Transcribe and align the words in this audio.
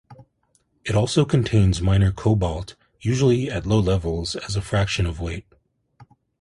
It 0.83 0.95
also 0.95 1.25
contains 1.25 1.79
minor 1.79 2.11
cobalt, 2.11 2.73
usually 3.01 3.51
at 3.51 3.67
low 3.67 3.77
levels 3.79 4.35
as 4.35 4.55
a 4.55 4.61
fraction 4.63 5.05
of 5.05 5.19
weight. 5.19 5.45